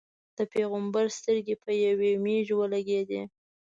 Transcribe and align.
د 0.37 0.39
پېغمبر 0.53 1.05
سترګې 1.17 1.55
په 1.63 1.71
یوې 1.85 2.11
مېږې 2.23 2.53
ولګېدې. 2.57 3.21